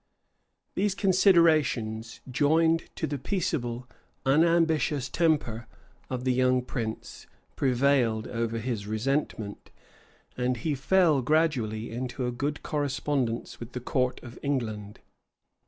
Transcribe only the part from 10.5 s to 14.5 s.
he fell gradually into a good correspondence with the court of